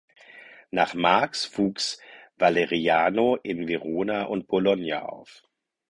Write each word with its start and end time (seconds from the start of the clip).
Nach 0.71 0.95
Marx 0.95 1.59
wuchs 1.59 1.99
Valeriano 2.39 3.35
in 3.43 3.67
Verona 3.67 4.23
und 4.23 4.47
Bologna 4.47 5.03
auf. 5.03 5.43